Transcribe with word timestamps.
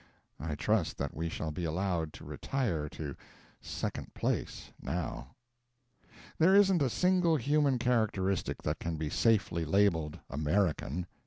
I 0.39 0.55
trust 0.55 0.97
that 0.97 1.15
we 1.15 1.29
shall 1.29 1.51
be 1.51 1.63
allowed 1.63 2.11
to 2.13 2.25
retire 2.25 2.89
to 2.89 3.15
second 3.61 4.15
place 4.15 4.71
now. 4.81 5.35
There 6.39 6.55
isn't 6.55 6.81
a 6.81 6.89
single 6.89 7.35
human 7.35 7.77
characteristic 7.77 8.63
that 8.63 8.79
can 8.79 8.95
be 8.95 9.11
safely 9.11 9.63
labeled 9.63 10.17
"American." 10.27 11.05